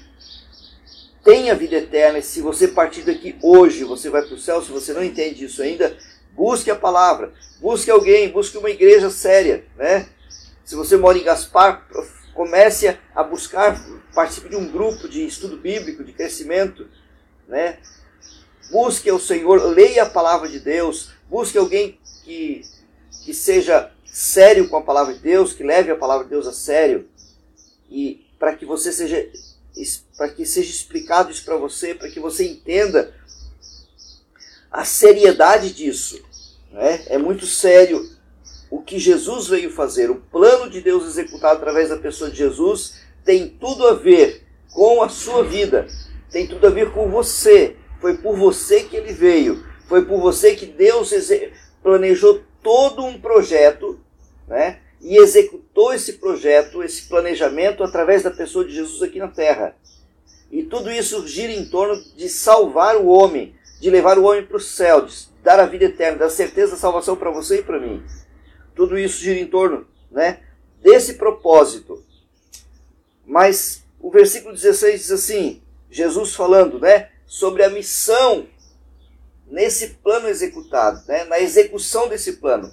tem 1.22 1.50
a 1.50 1.56
vida 1.56 1.76
eterna, 1.76 2.20
e 2.20 2.24
se 2.24 2.40
você 2.40 2.70
partir 2.70 3.02
daqui 3.02 3.36
hoje 3.42 3.84
você 3.84 4.10
vai 4.10 4.22
para 4.22 4.36
o 4.36 4.40
céu, 4.40 4.62
se 4.62 4.72
você 4.72 4.94
não 4.94 5.04
entende 5.04 5.44
isso 5.44 5.62
ainda, 5.62 5.98
busque 6.32 6.72
a 6.72 6.76
palavra, 6.76 7.34
busque 7.60 7.92
alguém, 7.92 8.30
busque 8.30 8.58
uma 8.58 8.70
igreja 8.70 9.10
séria, 9.10 9.66
né? 9.76 10.08
Se 10.64 10.76
você 10.76 10.96
mora 10.96 11.18
em 11.18 11.24
Gaspar, 11.24 11.86
comece 12.36 13.00
a 13.16 13.24
buscar, 13.24 13.82
participe 14.14 14.50
de 14.50 14.56
um 14.56 14.70
grupo 14.70 15.08
de 15.08 15.26
estudo 15.26 15.58
bíblico, 15.58 16.04
de 16.04 16.12
crescimento, 16.12 16.88
né? 17.48 17.80
Busque 18.70 19.10
o 19.12 19.20
Senhor, 19.20 19.64
leia 19.64 20.04
a 20.04 20.10
palavra 20.10 20.50
de 20.50 20.60
Deus, 20.60 21.12
busque 21.30 21.58
alguém 21.58 21.98
que 22.24 22.62
que 23.24 23.34
seja 23.34 23.92
sério 24.06 24.70
com 24.70 24.78
a 24.78 24.84
palavra 24.84 25.16
de 25.16 25.20
Deus, 25.20 25.52
que 25.52 25.64
leve 25.64 25.90
a 25.90 25.96
palavra 25.96 26.26
de 26.26 26.30
Deus 26.30 26.46
a 26.46 26.54
sério, 26.54 27.10
e 27.90 28.24
para 28.38 28.56
que 28.56 28.66
você 28.66 28.92
seja 28.92 29.28
para 30.16 30.30
que 30.30 30.46
seja 30.46 30.70
explicado 30.70 31.32
isso 31.32 31.44
para 31.44 31.58
você, 31.58 31.96
para 31.96 32.10
que 32.10 32.20
você 32.20 32.46
entenda 32.46 33.14
a 34.72 34.86
seriedade 34.86 35.74
disso. 35.74 36.24
Né? 36.72 37.04
É 37.08 37.18
muito 37.18 37.46
sério 37.46 38.15
o 38.70 38.82
que 38.82 39.00
Jesus 39.00 39.48
veio 39.48 39.70
fazer, 39.70 40.10
o 40.10 40.16
plano 40.16 40.70
de 40.70 40.82
Deus 40.82 41.06
executado 41.06 41.58
através 41.58 41.90
da 41.90 41.98
pessoa 41.98 42.30
de 42.30 42.38
Jesus 42.38 43.02
tem 43.24 43.48
tudo 43.48 43.88
a 43.88 43.94
ver 43.94 44.44
com 44.72 45.02
a 45.02 45.10
sua 45.10 45.44
vida, 45.44 45.88
tem 46.30 46.48
tudo 46.48 46.68
a 46.68 46.70
ver 46.70 46.92
com 46.92 47.10
você. 47.10 47.76
Foi 48.00 48.18
por 48.18 48.36
você 48.36 48.84
que 48.84 48.96
ele 48.96 49.14
veio, 49.14 49.64
foi 49.88 50.06
por 50.06 50.20
você 50.20 50.56
que 50.56 50.66
Deus 50.66 51.12
planejou 51.82 52.42
todo 52.62 53.04
um 53.06 53.20
projeto, 53.20 54.00
né? 54.48 54.80
E 55.02 55.18
executou 55.18 55.94
esse 55.94 56.14
projeto, 56.14 56.82
esse 56.84 57.08
planejamento 57.08 57.84
através 57.84 58.24
da 58.24 58.32
pessoa 58.32 58.66
de 58.66 58.74
Jesus 58.74 59.04
aqui 59.04 59.20
na 59.20 59.28
terra. 59.28 59.76
E 60.52 60.64
tudo 60.64 60.92
isso 60.92 61.28
gira 61.28 61.54
em 61.54 61.66
torno 61.66 62.02
de 62.16 62.28
salvar 62.28 62.98
o 62.98 63.08
homem, 63.08 63.56
de 63.80 63.90
levar 63.90 64.18
o 64.18 64.24
homem 64.24 64.46
para 64.46 64.58
o 64.58 64.60
céu, 64.60 65.02
de 65.02 65.14
dar 65.44 65.60
a 65.60 65.66
vida 65.66 65.86
eterna, 65.86 66.20
dar 66.20 66.30
certeza 66.30 66.72
da 66.72 66.78
salvação 66.78 67.16
para 67.16 67.30
você 67.30 67.60
e 67.60 67.64
para 67.64 67.80
mim. 67.80 68.04
Tudo 68.76 68.98
isso 68.98 69.22
gira 69.22 69.40
em 69.40 69.48
torno, 69.48 69.88
né, 70.12 70.42
desse 70.82 71.14
propósito. 71.14 72.04
Mas 73.26 73.84
o 74.00 74.12
versículo 74.12 74.54
16 74.54 75.02
diz 75.02 75.12
assim: 75.12 75.62
Jesus 75.90 76.36
falando, 76.36 76.80
né, 76.80 77.10
sobre 77.26 77.64
a 77.64 77.70
missão 77.70 78.48
nesse 79.48 79.90
plano 80.04 80.28
executado, 80.28 81.04
né, 81.08 81.24
na 81.26 81.40
execução 81.40 82.08
desse 82.10 82.34
plano. 82.34 82.72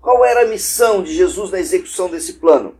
Qual 0.00 0.24
era 0.24 0.42
a 0.42 0.48
missão 0.48 1.02
de 1.02 1.14
Jesus 1.14 1.50
na 1.50 1.60
execução 1.60 2.10
desse 2.10 2.34
plano? 2.34 2.76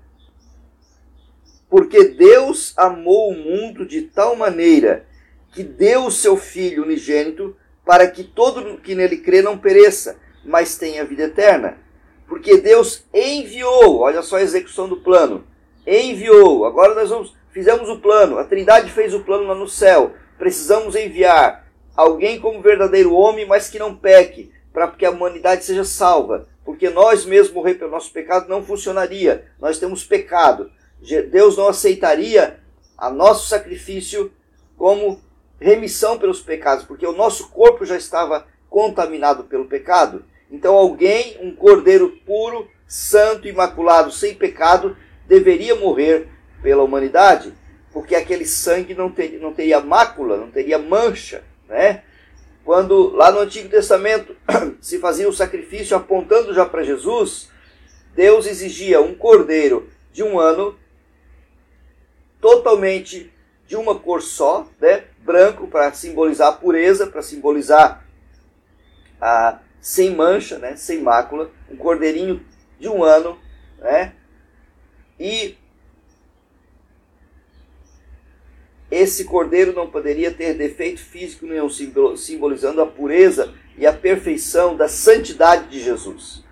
Porque 1.68 2.04
Deus 2.04 2.72
amou 2.76 3.30
o 3.30 3.36
mundo 3.36 3.84
de 3.86 4.02
tal 4.02 4.34
maneira 4.34 5.06
que 5.52 5.62
deu 5.62 6.06
o 6.06 6.10
seu 6.10 6.36
Filho 6.36 6.84
unigênito 6.84 7.56
para 7.84 8.06
que 8.06 8.24
todo 8.24 8.78
que 8.78 8.94
nele 8.94 9.18
crê 9.18 9.42
não 9.42 9.58
pereça, 9.58 10.18
mas 10.44 10.76
tenha 10.76 11.04
vida 11.04 11.24
eterna. 11.24 11.78
Porque 12.38 12.58
Deus 12.58 13.04
enviou, 13.12 13.98
olha 13.98 14.22
só 14.22 14.36
a 14.36 14.42
execução 14.42 14.88
do 14.88 14.98
plano, 14.98 15.44
enviou. 15.84 16.64
Agora 16.64 16.94
nós 16.94 17.10
vamos, 17.10 17.34
fizemos 17.50 17.88
o 17.88 17.98
plano, 17.98 18.38
a 18.38 18.44
Trindade 18.44 18.92
fez 18.92 19.12
o 19.12 19.24
plano 19.24 19.48
lá 19.48 19.56
no 19.56 19.68
céu. 19.68 20.12
Precisamos 20.38 20.94
enviar 20.94 21.66
alguém 21.96 22.40
como 22.40 22.62
verdadeiro 22.62 23.12
homem, 23.12 23.44
mas 23.44 23.68
que 23.68 23.76
não 23.76 23.92
peque, 23.92 24.52
para 24.72 24.86
que 24.86 25.04
a 25.04 25.10
humanidade 25.10 25.64
seja 25.64 25.82
salva. 25.82 26.46
Porque 26.64 26.88
nós 26.90 27.24
mesmos 27.24 27.52
morrer 27.52 27.74
pelo 27.74 27.90
nosso 27.90 28.12
pecado 28.12 28.48
não 28.48 28.62
funcionaria. 28.62 29.46
Nós 29.58 29.80
temos 29.80 30.04
pecado. 30.04 30.70
Deus 31.32 31.56
não 31.56 31.66
aceitaria 31.66 32.60
a 32.96 33.10
nosso 33.10 33.48
sacrifício 33.48 34.30
como 34.76 35.20
remissão 35.60 36.16
pelos 36.16 36.40
pecados, 36.40 36.84
porque 36.84 37.04
o 37.04 37.12
nosso 37.12 37.48
corpo 37.48 37.84
já 37.84 37.96
estava 37.96 38.46
contaminado 38.70 39.42
pelo 39.42 39.64
pecado. 39.64 40.24
Então 40.50 40.74
alguém, 40.74 41.36
um 41.40 41.54
cordeiro 41.54 42.10
puro, 42.24 42.68
santo, 42.86 43.46
imaculado, 43.46 44.10
sem 44.10 44.34
pecado, 44.34 44.96
deveria 45.26 45.74
morrer 45.74 46.28
pela 46.62 46.82
humanidade, 46.82 47.52
porque 47.92 48.14
aquele 48.14 48.46
sangue 48.46 48.94
não, 48.94 49.10
ter, 49.10 49.38
não 49.40 49.52
teria 49.52 49.80
mácula, 49.80 50.36
não 50.36 50.50
teria 50.50 50.78
mancha, 50.78 51.44
né? 51.68 52.02
Quando 52.64 53.10
lá 53.14 53.30
no 53.30 53.40
Antigo 53.40 53.68
Testamento 53.68 54.36
se 54.80 54.98
fazia 54.98 55.28
o 55.28 55.32
sacrifício 55.32 55.96
apontando 55.96 56.52
já 56.52 56.66
para 56.66 56.82
Jesus, 56.82 57.50
Deus 58.14 58.46
exigia 58.46 59.00
um 59.00 59.14
cordeiro 59.14 59.88
de 60.12 60.22
um 60.22 60.38
ano, 60.38 60.78
totalmente 62.40 63.32
de 63.66 63.76
uma 63.76 63.98
cor 63.98 64.22
só, 64.22 64.66
né? 64.80 65.04
branco 65.28 65.66
para 65.68 65.92
simbolizar 65.92 66.48
a 66.48 66.52
pureza, 66.52 67.06
para 67.06 67.22
simbolizar 67.22 68.04
a 69.20 69.58
sem 69.80 70.14
mancha, 70.14 70.58
né? 70.58 70.76
sem 70.76 71.02
mácula, 71.02 71.50
um 71.70 71.76
cordeirinho 71.76 72.44
de 72.78 72.88
um 72.88 73.02
ano, 73.02 73.38
né? 73.78 74.12
E 75.18 75.56
esse 78.90 79.24
cordeiro 79.24 79.72
não 79.72 79.90
poderia 79.90 80.32
ter 80.32 80.54
defeito 80.54 81.00
físico 81.00 81.46
nenhum, 81.46 81.68
simbolizando 82.16 82.80
a 82.80 82.86
pureza 82.86 83.52
e 83.76 83.86
a 83.86 83.92
perfeição 83.92 84.76
da 84.76 84.88
santidade 84.88 85.68
de 85.68 85.80
Jesus. 85.80 86.42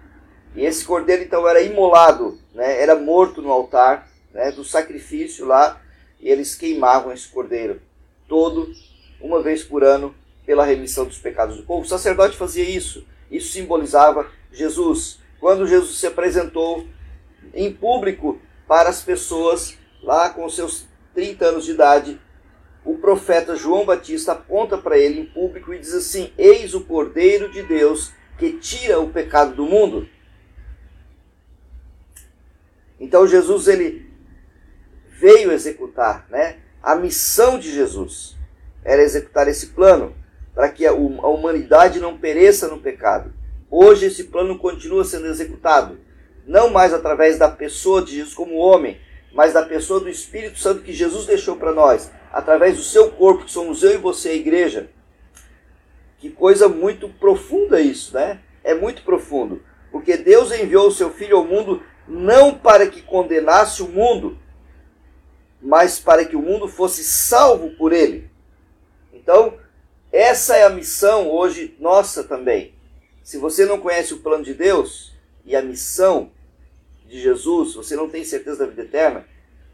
E 0.55 0.65
esse 0.65 0.85
cordeiro 0.85 1.23
então 1.23 1.49
era 1.49 1.63
imolado, 1.63 2.39
né? 2.55 2.81
era 2.81 2.95
morto 2.95 3.41
no 3.41 3.51
altar 3.51 4.09
né? 4.33 4.51
do 4.51 4.65
sacrifício 4.65 5.47
lá, 5.47 5.81
e 6.21 6.29
eles 6.29 6.55
queimavam 6.55 7.13
esse 7.13 7.29
cordeiro 7.29 7.81
todo, 8.29 8.73
uma 9.21 9.43
vez 9.43 9.63
por 9.63 9.85
ano, 9.85 10.15
pela 10.45 10.65
remissão 10.65 11.05
dos 11.05 11.19
pecados 11.19 11.57
do 11.57 11.63
povo. 11.63 11.83
O 11.83 11.89
sacerdote 11.89 12.37
fazia 12.37 12.65
isso. 12.65 13.07
Isso 13.31 13.53
simbolizava 13.53 14.31
Jesus. 14.53 15.21
Quando 15.41 15.67
Jesus 15.67 15.99
se 15.99 16.07
apresentou 16.07 16.87
em 17.55 17.73
público 17.73 18.41
para 18.67 18.89
as 18.89 19.03
pessoas, 19.03 19.77
lá 20.03 20.31
com 20.31 20.49
seus 20.49 20.87
30 21.15 21.45
anos 21.45 21.65
de 21.65 21.73
idade, 21.73 22.21
o 22.85 22.99
profeta 22.99 23.57
João 23.57 23.85
Batista 23.85 24.33
aponta 24.33 24.79
para 24.79 24.97
ele 24.97 25.21
em 25.21 25.27
público 25.27 25.75
e 25.75 25.79
diz 25.79 25.93
assim: 25.93 26.33
Eis 26.39 26.75
o 26.75 26.83
Cordeiro 26.83 27.51
de 27.51 27.63
Deus 27.63 28.13
que 28.39 28.53
tira 28.53 29.01
o 29.01 29.11
pecado 29.11 29.55
do 29.55 29.65
mundo. 29.65 30.09
Então 32.99 33.27
Jesus 33.27 33.67
ele 33.67 34.11
veio 35.09 35.51
executar, 35.53 36.27
né? 36.31 36.59
A 36.83 36.95
missão 36.95 37.59
de 37.59 37.73
Jesus 37.73 38.37
era 38.85 39.03
executar 39.03 39.49
esse 39.49 39.69
plano 39.69 40.15
para 40.57 40.71
que 40.71 40.87
a 40.87 40.95
humanidade 40.95 42.01
não 42.01 42.17
pereça 42.17 42.67
no 42.67 42.81
pecado. 42.81 43.31
Hoje 43.71 44.07
esse 44.07 44.25
plano 44.25 44.59
continua 44.59 45.05
sendo 45.05 45.27
executado, 45.27 46.01
não 46.47 46.71
mais 46.71 46.95
através 46.95 47.39
da 47.39 47.47
pessoa 47.47 48.01
de 48.01 48.17
Jesus 48.17 48.33
como 48.33 48.57
homem, 48.57 48.99
mas 49.35 49.53
da 49.53 49.67
pessoa 49.67 50.01
do 50.01 50.09
Espírito 50.09 50.59
Santo 50.59 50.83
que 50.83 50.95
Jesus 50.95 51.27
deixou 51.27 51.57
para 51.57 51.75
nós, 51.75 52.11
através 52.33 52.79
do 52.79 52.83
seu 52.83 53.11
corpo, 53.11 53.45
que 53.45 53.53
somos 53.53 53.83
eu 53.83 53.97
e 53.97 53.99
você, 53.99 54.31
a 54.31 54.35
igreja. 54.35 54.89
Que 56.17 56.31
coisa 56.31 56.71
muito 56.71 57.07
profunda 57.07 57.79
isso, 57.79 58.15
né? 58.15 58.41
É 58.65 58.75
muito 58.75 59.03
profundo. 59.03 59.63
Porque 59.93 60.17
Deus 60.17 60.51
enviou 60.51 60.89
o 60.89 60.93
seu 60.93 61.11
Filho 61.11 61.37
ao 61.37 61.45
mundo 61.45 61.83
não 62.09 62.55
para 62.55 62.87
que 62.87 63.03
condenasse 63.03 63.83
o 63.83 63.89
mundo, 63.89 64.39
mas 65.61 65.99
para 65.99 66.25
que 66.25 66.35
o 66.35 66.41
mundo 66.41 66.67
fosse 66.67 67.05
salvo 67.05 67.77
por 67.77 67.93
ele. 67.93 68.31
Então, 69.13 69.59
essa 70.17 70.57
é 70.57 70.65
a 70.65 70.71
missão 70.71 71.31
hoje 71.31 71.77
nossa 71.79 72.25
também. 72.25 72.75
Se 73.23 73.39
você 73.39 73.67
não 73.67 73.79
conhece 73.79 74.15
o 74.15 74.19
plano 74.19 74.43
de 74.43 74.55
Deus 74.55 75.13
e 75.45 75.55
a 75.55 75.63
missão 75.63 76.31
de 77.07 77.21
Jesus, 77.21 77.75
você 77.75 77.95
não 77.97 78.09
tem 78.09 78.25
certeza 78.25 78.61
da 78.61 78.67
vida 78.67 78.83
eterna, 78.83 79.27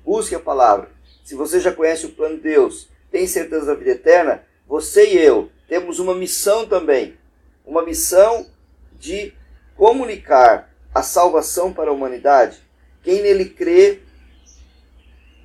busque 0.05 0.35
a 0.35 0.41
palavra. 0.41 0.91
Se 1.25 1.35
você 1.35 1.61
já 1.61 1.73
conhece 1.73 2.07
o 2.07 2.13
plano 2.13 2.37
de 2.37 2.43
Deus, 2.43 2.89
tem 3.11 3.27
certeza 3.27 3.67
da 3.67 3.75
vida 3.75 3.93
eterna, 3.93 4.45
você 4.67 5.13
e 5.13 5.19
eu 5.19 5.51
temos 5.69 5.99
uma 5.99 6.15
missão 6.15 6.67
também. 6.67 7.17
Uma 7.65 7.83
missão 7.83 8.47
de 8.99 9.33
comunicar 9.77 10.71
a 10.95 11.03
salvação 11.03 11.73
para 11.73 11.91
a 11.91 11.95
humanidade. 11.95 12.59
Quem 13.03 13.23
nele 13.23 13.47
crê 13.47 14.01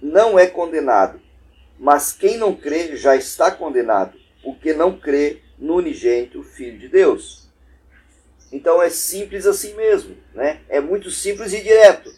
não 0.02 0.38
é 0.38 0.48
condenado, 0.48 1.22
mas 1.80 2.12
quem 2.12 2.38
não 2.38 2.56
crê 2.56 2.96
já 2.96 3.16
está 3.16 3.50
condenado, 3.52 4.18
porque 4.48 4.72
não 4.72 4.98
crê 4.98 5.42
no 5.60 5.76
unigênito 5.76 6.42
Filho 6.42 6.80
de 6.80 6.88
Deus. 6.88 7.50
Então 8.50 8.82
é 8.82 8.90
simples 8.90 9.46
assim 9.46 9.74
mesmo, 9.74 10.16
né? 10.34 10.62
É 10.70 10.80
muito 10.80 11.12
simples 11.12 11.52
e 11.52 11.62
direto. 11.62 12.10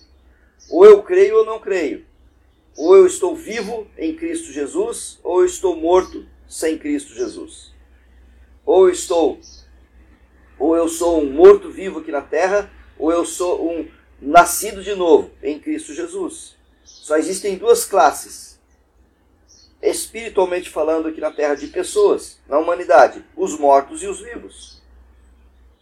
Ou 0.70 0.86
eu 0.86 1.02
creio 1.02 1.38
ou 1.38 1.44
não 1.44 1.60
creio. 1.60 2.06
Ou 2.78 2.96
eu 2.96 3.08
estou 3.08 3.36
vivo 3.36 3.88
em 3.98 4.16
Cristo 4.16 4.52
Jesus, 4.52 5.20
ou 5.24 5.40
eu 5.40 5.48
estou 5.48 5.76
morto 5.76 6.24
sem 6.48 6.78
Cristo 6.78 7.16
Jesus. 7.16 7.74
Ou 8.64 8.88
eu 8.88 8.94
estou 8.94 9.42
ou 10.60 10.76
eu 10.76 10.88
sou 10.88 11.24
um 11.24 11.32
morto 11.32 11.72
vivo 11.72 11.98
aqui 11.98 12.12
na 12.12 12.22
terra, 12.22 12.72
ou 12.96 13.12
eu 13.12 13.26
sou 13.26 13.72
um 13.72 13.88
nascido 14.22 14.84
de 14.84 14.94
novo 14.94 15.32
em 15.42 15.58
Cristo 15.58 15.96
Jesus. 15.96 16.56
Só 16.84 17.18
existem 17.18 17.58
duas 17.58 17.86
classes, 17.86 18.59
espiritualmente 19.82 20.70
falando 20.70 21.08
aqui 21.08 21.22
na 21.22 21.32
terra, 21.32 21.56
de 21.56 21.68
pessoas, 21.68 22.40
na 22.48 22.58
humanidade: 22.58 23.24
os 23.36 23.58
mortos 23.58 24.04
e 24.04 24.08
os 24.08 24.20
vivos. 24.20 24.82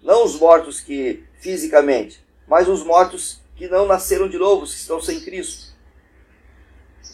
Não 0.01 0.23
os 0.23 0.39
mortos 0.39 0.79
que 0.79 1.23
fisicamente, 1.39 2.23
mas 2.47 2.67
os 2.67 2.83
mortos 2.83 3.41
que 3.55 3.67
não 3.67 3.85
nasceram 3.85 4.29
de 4.29 4.37
novo, 4.37 4.65
que 4.65 4.71
estão 4.71 5.01
sem 5.01 5.19
Cristo. 5.19 5.75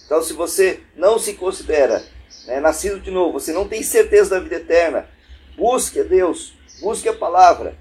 Então, 0.06 0.22
se 0.22 0.34
você 0.34 0.82
não 0.96 1.18
se 1.18 1.34
considera 1.34 2.04
né, 2.46 2.60
nascido 2.60 3.00
de 3.00 3.10
novo, 3.10 3.40
você 3.40 3.54
não 3.54 3.68
tem 3.68 3.82
certeza 3.82 4.32
da 4.32 4.40
vida 4.40 4.56
eterna, 4.56 5.10
busque 5.56 6.00
a 6.00 6.04
Deus, 6.04 6.54
busque 6.82 7.08
a 7.08 7.13
palavra, 7.13 7.78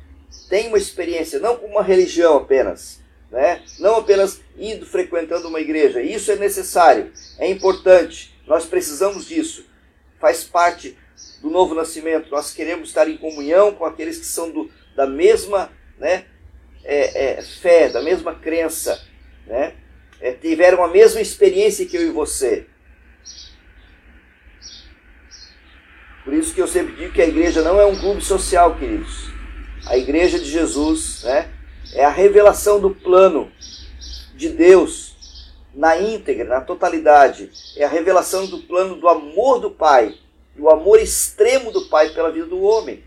tenha 0.48 0.68
uma 0.68 0.78
experiência, 0.78 1.40
não 1.40 1.56
como 1.56 1.72
uma 1.72 1.82
religião 1.82 2.36
apenas, 2.36 3.00
né? 3.30 3.62
não 3.78 3.96
apenas 3.96 4.40
indo 4.56 4.86
frequentando 4.86 5.48
uma 5.48 5.60
igreja. 5.60 6.00
Isso 6.00 6.30
é 6.30 6.36
necessário, 6.36 7.12
é 7.38 7.50
importante, 7.50 8.31
nós 8.46 8.66
precisamos 8.66 9.26
disso. 9.26 9.64
Faz 10.20 10.44
parte 10.44 10.96
do 11.40 11.50
novo 11.50 11.74
nascimento. 11.74 12.30
Nós 12.30 12.52
queremos 12.52 12.88
estar 12.88 13.08
em 13.08 13.16
comunhão 13.16 13.74
com 13.74 13.84
aqueles 13.84 14.18
que 14.18 14.26
são 14.26 14.50
do, 14.50 14.70
da 14.94 15.06
mesma 15.06 15.70
né, 15.98 16.26
é, 16.84 17.38
é, 17.38 17.42
fé, 17.42 17.88
da 17.88 18.02
mesma 18.02 18.34
crença, 18.34 19.00
né? 19.46 19.74
É, 20.20 20.32
tiveram 20.32 20.84
a 20.84 20.88
mesma 20.88 21.20
experiência 21.20 21.84
que 21.84 21.96
eu 21.96 22.02
e 22.06 22.10
você. 22.10 22.66
Por 26.24 26.32
isso 26.32 26.54
que 26.54 26.62
eu 26.62 26.68
sempre 26.68 26.94
digo 26.94 27.12
que 27.12 27.20
a 27.20 27.26
igreja 27.26 27.62
não 27.62 27.80
é 27.80 27.84
um 27.84 27.98
clube 27.98 28.22
social, 28.22 28.76
queridos. 28.78 29.32
A 29.86 29.98
igreja 29.98 30.38
de 30.38 30.44
Jesus 30.44 31.24
né, 31.24 31.50
é 31.92 32.04
a 32.04 32.08
revelação 32.08 32.80
do 32.80 32.90
plano 32.90 33.50
de 34.36 34.48
Deus 34.48 35.11
na 35.74 36.00
íntegra, 36.00 36.44
na 36.44 36.60
totalidade. 36.60 37.50
É 37.76 37.84
a 37.84 37.88
revelação 37.88 38.46
do 38.46 38.58
plano 38.58 38.96
do 38.96 39.08
amor 39.08 39.60
do 39.60 39.70
Pai, 39.70 40.14
do 40.54 40.68
amor 40.68 41.00
extremo 41.00 41.72
do 41.72 41.88
Pai 41.88 42.10
pela 42.10 42.30
vida 42.30 42.46
do 42.46 42.62
homem. 42.62 43.02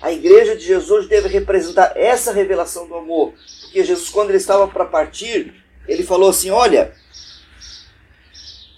A 0.00 0.10
igreja 0.10 0.56
de 0.56 0.64
Jesus 0.64 1.08
deve 1.08 1.28
representar 1.28 1.92
essa 1.94 2.32
revelação 2.32 2.88
do 2.88 2.94
amor. 2.94 3.34
Porque 3.62 3.84
Jesus, 3.84 4.08
quando 4.08 4.30
ele 4.30 4.38
estava 4.38 4.66
para 4.66 4.84
partir, 4.84 5.54
ele 5.86 6.02
falou 6.02 6.30
assim: 6.30 6.50
Olha, 6.50 6.94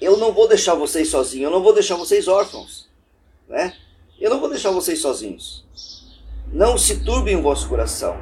eu 0.01 0.17
não 0.17 0.33
vou 0.33 0.49
deixar 0.49 0.75
vocês 0.75 1.09
sozinhos, 1.09 1.45
eu 1.45 1.51
não 1.51 1.63
vou 1.63 1.73
deixar 1.73 1.95
vocês 1.95 2.27
órfãos. 2.27 2.89
Né? 3.49 3.73
Eu 4.21 4.31
não 4.31 4.41
vou 4.41 4.49
deixar 4.49 4.71
vocês 4.71 5.01
sozinhos. 5.01 5.65
Não 6.53 6.77
se 6.77 7.05
turbem 7.05 7.37
o 7.37 7.43
vosso 7.43 7.69
coração. 7.69 8.21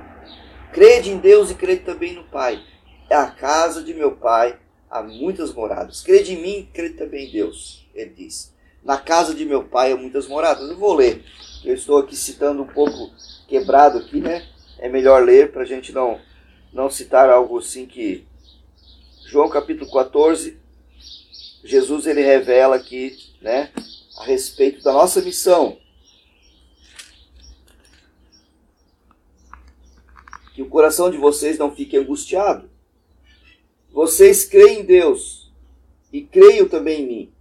Crede 0.72 1.10
em 1.10 1.18
Deus 1.18 1.50
e 1.50 1.54
crede 1.54 1.82
também 1.82 2.14
no 2.14 2.24
Pai. 2.24 2.62
É 3.10 3.16
a 3.16 3.26
casa 3.26 3.82
de 3.82 3.92
meu 3.92 4.12
Pai 4.12 4.56
há 4.88 5.02
muitas 5.02 5.52
moradas. 5.52 6.00
Crede 6.00 6.34
em 6.34 6.40
mim, 6.40 6.68
crede 6.72 6.94
também 6.94 7.28
em 7.28 7.32
Deus. 7.32 7.84
Ele 7.92 8.10
diz. 8.10 8.54
Na 8.84 8.96
casa 8.96 9.34
de 9.34 9.44
meu 9.44 9.64
Pai 9.64 9.90
há 9.90 9.96
muitas 9.96 10.28
moradas. 10.28 10.70
Eu 10.70 10.76
vou 10.76 10.94
ler. 10.94 11.24
Eu 11.64 11.74
estou 11.74 11.98
aqui 11.98 12.14
citando 12.14 12.62
um 12.62 12.66
pouco 12.68 13.10
quebrado 13.48 13.98
aqui, 13.98 14.20
né? 14.20 14.46
É 14.78 14.88
melhor 14.88 15.24
ler 15.24 15.50
para 15.50 15.62
a 15.62 15.66
gente 15.66 15.90
não, 15.90 16.20
não 16.72 16.88
citar 16.88 17.28
algo 17.28 17.58
assim 17.58 17.84
que... 17.84 18.24
João 19.26 19.48
capítulo 19.48 19.90
14, 19.92 20.56
Jesus 21.62 22.06
ele 22.06 22.22
revela 22.22 22.76
aqui, 22.76 23.16
né? 23.42 23.70
A 24.18 24.24
respeito 24.24 24.82
da 24.82 24.92
nossa 24.92 25.20
missão. 25.20 25.80
que 30.60 30.62
o 30.62 30.68
coração 30.68 31.10
de 31.10 31.16
vocês 31.16 31.56
não 31.56 31.74
fique 31.74 31.96
angustiado. 31.96 32.69
Vocês 33.92 34.44
creem 34.44 34.80
em 34.80 34.84
Deus 34.84 35.52
e 36.12 36.22
creio 36.22 36.68
também 36.68 37.02
em 37.02 37.06
mim. 37.06 37.32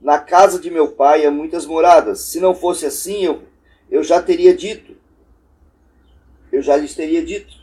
Na 0.00 0.18
casa 0.18 0.58
de 0.58 0.70
meu 0.70 0.92
pai 0.92 1.24
há 1.24 1.30
muitas 1.30 1.66
moradas. 1.66 2.20
Se 2.20 2.40
não 2.40 2.54
fosse 2.54 2.86
assim, 2.86 3.24
eu, 3.24 3.42
eu 3.90 4.02
já 4.02 4.20
teria 4.20 4.54
dito. 4.54 4.96
Eu 6.50 6.62
já 6.62 6.76
lhes 6.76 6.94
teria 6.94 7.24
dito. 7.24 7.54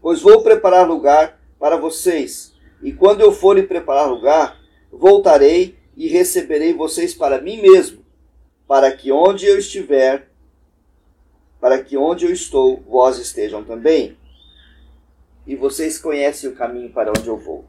Pois 0.00 0.20
vou 0.20 0.42
preparar 0.42 0.86
lugar 0.86 1.40
para 1.58 1.76
vocês. 1.76 2.54
E 2.82 2.92
quando 2.92 3.20
eu 3.20 3.32
for 3.32 3.56
lhe 3.56 3.62
preparar 3.62 4.08
lugar, 4.08 4.60
voltarei 4.90 5.76
e 5.96 6.08
receberei 6.08 6.74
vocês 6.74 7.14
para 7.14 7.40
mim 7.40 7.60
mesmo, 7.60 8.04
para 8.68 8.92
que 8.92 9.10
onde 9.10 9.46
eu 9.46 9.58
estiver, 9.58 10.28
para 11.60 11.82
que 11.82 11.96
onde 11.96 12.26
eu 12.26 12.32
estou, 12.32 12.82
vós 12.86 13.18
estejam 13.18 13.64
também. 13.64 14.16
E 15.46 15.54
vocês 15.54 15.98
conhecem 15.98 16.50
o 16.50 16.54
caminho 16.54 16.90
para 16.90 17.10
onde 17.10 17.28
eu 17.28 17.36
vou. 17.36 17.64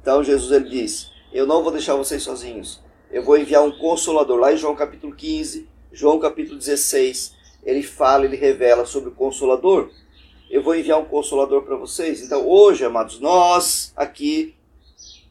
Então 0.00 0.22
Jesus 0.22 0.52
ele 0.52 0.68
diz: 0.68 1.10
Eu 1.32 1.46
não 1.46 1.62
vou 1.62 1.72
deixar 1.72 1.94
vocês 1.94 2.22
sozinhos. 2.22 2.82
Eu 3.10 3.22
vou 3.24 3.38
enviar 3.38 3.62
um 3.62 3.72
consolador. 3.72 4.38
Lá 4.38 4.52
em 4.52 4.56
João 4.56 4.74
capítulo 4.74 5.14
15, 5.14 5.68
João 5.92 6.18
capítulo 6.18 6.58
16, 6.58 7.34
ele 7.62 7.82
fala, 7.82 8.24
ele 8.24 8.36
revela 8.36 8.84
sobre 8.84 9.10
o 9.10 9.14
consolador. 9.14 9.90
Eu 10.50 10.62
vou 10.62 10.74
enviar 10.74 11.00
um 11.00 11.04
consolador 11.04 11.62
para 11.62 11.76
vocês. 11.76 12.20
Então 12.20 12.46
hoje, 12.46 12.84
amados, 12.84 13.20
nós 13.20 13.92
aqui 13.96 14.54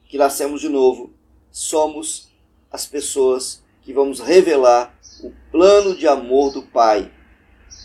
que 0.08 0.18
nascemos 0.18 0.62
de 0.62 0.70
novo, 0.70 1.14
somos 1.52 2.32
as 2.72 2.86
pessoas 2.86 3.64
que 3.82 3.94
vamos 3.94 4.20
revelar 4.20 4.98
o 5.22 5.32
plano 5.52 5.96
de 5.96 6.08
amor 6.08 6.52
do 6.52 6.64
Pai 6.64 7.12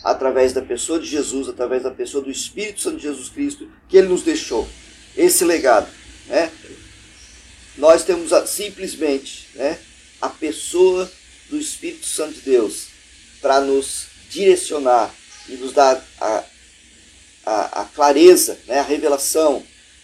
através 0.03 0.53
da 0.53 0.61
pessoa 0.61 0.99
de 0.99 1.05
Jesus, 1.05 1.49
através 1.49 1.83
da 1.83 1.91
pessoa 1.91 2.23
do 2.23 2.31
Espírito 2.31 2.81
Santo 2.81 2.97
de 2.97 3.03
Jesus 3.03 3.29
Cristo, 3.29 3.69
que 3.87 3.97
ele 3.97 4.07
nos 4.07 4.23
deixou. 4.23 4.67
Esse 5.15 5.43
legado. 5.43 5.89
Né? 6.27 6.51
Nós 7.77 8.03
temos 8.03 8.31
a, 8.31 8.45
simplesmente 8.45 9.49
né, 9.55 9.77
a 10.21 10.29
pessoa 10.29 11.09
do 11.49 11.57
Espírito 11.57 12.05
Santo 12.05 12.35
de 12.35 12.41
Deus 12.41 12.87
para 13.41 13.59
nos 13.61 14.07
direcionar 14.29 15.13
e 15.47 15.53
nos 15.53 15.73
dar 15.73 16.05
a, 16.19 16.43
a, 17.45 17.81
a 17.81 17.85
clareza, 17.85 18.59
né, 18.67 18.79
a 18.79 18.83
revelação 18.83 19.63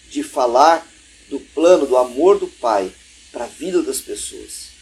de 0.09 0.23
falar 0.23 0.85
do 1.29 1.39
plano, 1.39 1.85
do 1.85 1.97
amor 1.97 2.39
do 2.39 2.47
Pai 2.47 2.91
para 3.31 3.45
a 3.45 3.47
vida 3.47 3.81
das 3.81 3.99
pessoas. 3.99 4.74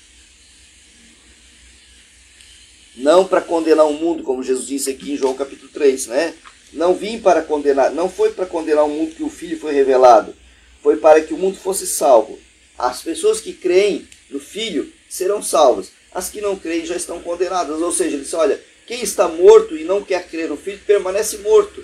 Não 2.96 3.26
para 3.26 3.42
condenar 3.42 3.88
o 3.88 3.94
mundo, 3.94 4.24
como 4.24 4.44
Jesus 4.44 4.68
disse 4.68 4.90
aqui 4.90 5.14
em 5.14 5.18
João 5.18 5.34
capítulo 5.34 5.70
3, 5.72 6.08
né? 6.08 6.34
Não 6.72 6.94
vim 6.94 7.20
para 7.20 7.42
condenar, 7.42 7.92
não 7.92 8.10
foi 8.10 8.32
para 8.32 8.46
condenar 8.46 8.86
o 8.86 8.90
mundo 8.90 9.16
que 9.16 9.24
o 9.24 9.30
Filho 9.30 9.60
foi 9.60 9.74
revelado, 9.74 10.36
foi 10.82 10.98
para 10.98 11.22
que 11.22 11.34
o 11.34 11.38
mundo 11.38 11.58
fosse 11.58 11.86
salvo. 11.88 12.40
As 12.78 13.02
pessoas 13.02 13.40
que 13.40 13.54
creem 13.54 14.08
no 14.30 14.40
Filho 14.40 14.92
serão 15.10 15.42
salvas, 15.42 15.92
as 16.12 16.30
que 16.30 16.42
não 16.42 16.56
creem 16.56 16.86
já 16.86 16.96
estão 16.96 17.20
condenadas. 17.22 17.82
Ou 17.82 17.92
seja, 17.92 18.16
ele 18.16 18.24
disse: 18.24 18.36
olha, 18.36 18.60
quem 18.88 19.02
está 19.02 19.28
morto 19.28 19.78
e 19.78 19.84
não 19.84 20.04
quer 20.04 20.28
crer 20.28 20.50
no 20.50 20.58
Filho 20.58 20.80
permanece 20.86 21.38
morto. 21.38 21.84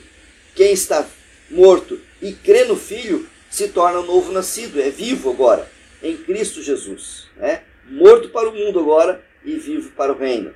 Quem 0.56 0.74
está 0.74 1.08
morto 1.50 2.00
e 2.22 2.34
crê 2.34 2.66
no 2.66 2.76
Filho 2.76 3.28
se 3.50 3.70
torna 3.70 4.00
um 4.00 4.06
novo 4.06 4.32
nascido, 4.32 4.80
é 4.80 4.90
vivo 4.90 5.30
agora, 5.30 5.72
em 6.04 6.18
Cristo 6.18 6.62
Jesus. 6.62 7.28
Né? 7.38 7.62
Morto 7.90 8.30
para 8.30 8.50
o 8.50 8.54
mundo 8.54 8.80
agora 8.80 9.24
e 9.44 9.56
vivo 9.56 9.92
para 9.92 10.12
o 10.12 10.18
reino 10.18 10.54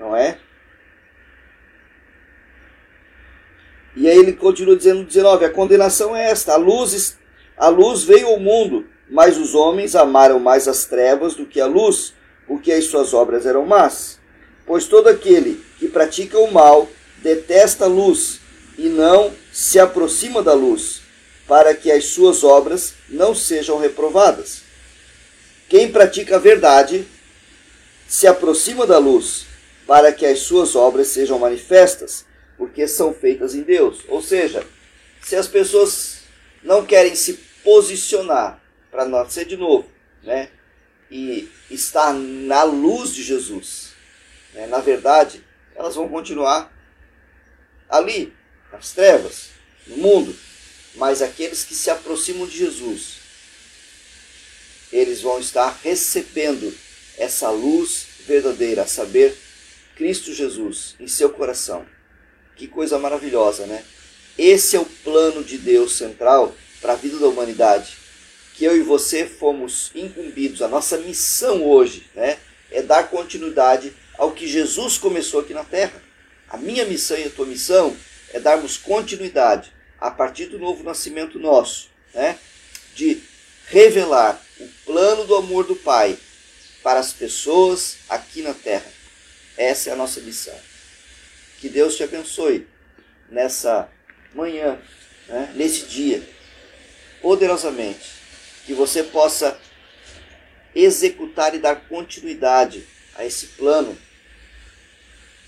não 0.00 0.16
é? 0.16 0.38
E 3.94 4.08
aí 4.08 4.16
ele 4.16 4.32
continua 4.32 4.74
dizendo 4.74 5.04
19, 5.04 5.44
a 5.44 5.50
condenação 5.50 6.16
é 6.16 6.30
esta, 6.30 6.54
a 6.54 6.56
luz, 6.56 7.18
a 7.56 7.68
luz 7.68 8.02
veio 8.02 8.28
ao 8.28 8.40
mundo, 8.40 8.86
mas 9.10 9.36
os 9.36 9.54
homens 9.54 9.94
amaram 9.94 10.40
mais 10.40 10.66
as 10.66 10.86
trevas 10.86 11.34
do 11.34 11.44
que 11.44 11.60
a 11.60 11.66
luz, 11.66 12.14
porque 12.46 12.72
as 12.72 12.86
suas 12.86 13.12
obras 13.12 13.44
eram 13.44 13.66
más. 13.66 14.18
Pois 14.66 14.86
todo 14.86 15.08
aquele 15.08 15.62
que 15.78 15.86
pratica 15.86 16.38
o 16.38 16.50
mal 16.50 16.88
detesta 17.18 17.84
a 17.84 17.88
luz 17.88 18.40
e 18.78 18.88
não 18.88 19.32
se 19.52 19.78
aproxima 19.78 20.42
da 20.42 20.54
luz, 20.54 21.02
para 21.46 21.74
que 21.74 21.90
as 21.90 22.06
suas 22.06 22.42
obras 22.42 22.94
não 23.08 23.34
sejam 23.34 23.78
reprovadas. 23.78 24.62
Quem 25.68 25.90
pratica 25.90 26.36
a 26.36 26.38
verdade 26.38 27.06
se 28.08 28.26
aproxima 28.26 28.86
da 28.86 28.98
luz, 28.98 29.49
para 29.90 30.12
que 30.12 30.24
as 30.24 30.38
suas 30.38 30.76
obras 30.76 31.08
sejam 31.08 31.36
manifestas, 31.36 32.24
porque 32.56 32.86
são 32.86 33.12
feitas 33.12 33.56
em 33.56 33.62
Deus. 33.62 34.04
Ou 34.06 34.22
seja, 34.22 34.64
se 35.20 35.34
as 35.34 35.48
pessoas 35.48 36.18
não 36.62 36.86
querem 36.86 37.16
se 37.16 37.32
posicionar 37.64 38.62
para 38.88 39.04
nascer 39.04 39.46
de 39.46 39.56
novo, 39.56 39.90
né, 40.22 40.48
e 41.10 41.50
estar 41.68 42.14
na 42.14 42.62
luz 42.62 43.12
de 43.12 43.24
Jesus, 43.24 43.88
né, 44.54 44.68
na 44.68 44.78
verdade, 44.78 45.44
elas 45.74 45.96
vão 45.96 46.08
continuar 46.08 46.72
ali, 47.88 48.32
nas 48.72 48.92
trevas, 48.92 49.48
no 49.88 49.96
mundo. 49.96 50.36
Mas 50.94 51.20
aqueles 51.20 51.64
que 51.64 51.74
se 51.74 51.90
aproximam 51.90 52.46
de 52.46 52.56
Jesus, 52.56 53.16
eles 54.92 55.20
vão 55.20 55.40
estar 55.40 55.80
recebendo 55.82 56.72
essa 57.18 57.50
luz 57.50 58.06
verdadeira, 58.24 58.82
a 58.82 58.86
saber, 58.86 59.49
Cristo 60.00 60.32
Jesus 60.32 60.94
em 60.98 61.06
seu 61.06 61.28
coração. 61.28 61.84
Que 62.56 62.66
coisa 62.66 62.98
maravilhosa, 62.98 63.66
né? 63.66 63.84
Esse 64.38 64.74
é 64.74 64.80
o 64.80 64.86
plano 64.86 65.44
de 65.44 65.58
Deus 65.58 65.94
central 65.94 66.56
para 66.80 66.94
a 66.94 66.96
vida 66.96 67.18
da 67.18 67.26
humanidade. 67.26 67.98
Que 68.54 68.64
eu 68.64 68.74
e 68.74 68.80
você 68.80 69.26
fomos 69.26 69.90
incumbidos. 69.94 70.62
A 70.62 70.68
nossa 70.68 70.96
missão 70.96 71.62
hoje 71.62 72.08
né, 72.14 72.38
é 72.70 72.80
dar 72.80 73.10
continuidade 73.10 73.92
ao 74.16 74.32
que 74.32 74.48
Jesus 74.48 74.96
começou 74.96 75.40
aqui 75.40 75.52
na 75.52 75.64
terra. 75.64 76.02
A 76.48 76.56
minha 76.56 76.86
missão 76.86 77.18
e 77.18 77.24
a 77.24 77.30
tua 77.30 77.44
missão 77.44 77.94
é 78.32 78.40
darmos 78.40 78.78
continuidade 78.78 79.70
a 80.00 80.10
partir 80.10 80.46
do 80.46 80.58
novo 80.58 80.82
nascimento 80.82 81.38
nosso, 81.38 81.90
né, 82.14 82.38
de 82.94 83.20
revelar 83.66 84.42
o 84.58 84.66
plano 84.86 85.26
do 85.26 85.34
amor 85.34 85.66
do 85.66 85.76
Pai 85.76 86.16
para 86.82 86.98
as 86.98 87.12
pessoas 87.12 87.98
aqui 88.08 88.40
na 88.40 88.54
terra. 88.54 88.99
Essa 89.56 89.90
é 89.90 89.92
a 89.92 89.96
nossa 89.96 90.20
missão. 90.20 90.58
Que 91.58 91.68
Deus 91.68 91.96
te 91.96 92.02
abençoe 92.02 92.66
nessa 93.28 93.88
manhã, 94.34 94.78
né, 95.28 95.52
nesse 95.54 95.86
dia, 95.86 96.22
poderosamente, 97.20 98.10
que 98.64 98.74
você 98.74 99.02
possa 99.02 99.58
executar 100.74 101.54
e 101.54 101.58
dar 101.58 101.76
continuidade 101.88 102.86
a 103.14 103.24
esse 103.24 103.46
plano 103.48 103.96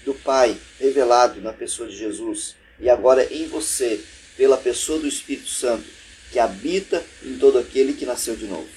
do 0.05 0.15
Pai 0.15 0.57
revelado 0.79 1.41
na 1.41 1.53
pessoa 1.53 1.89
de 1.89 1.97
Jesus 1.97 2.57
e 2.81 2.91
agora 2.91 3.25
em 3.33 3.47
você, 3.47 4.01
pela 4.37 4.57
pessoa 4.57 4.99
do 4.99 5.07
Espírito 5.07 5.49
Santo, 5.49 5.85
que 6.31 6.39
habita 6.39 7.05
em 7.23 7.39
todo 7.39 7.59
aquele 7.59 7.93
que 7.93 8.05
nasceu 8.05 8.35
de 8.35 8.47
novo. 8.47 8.69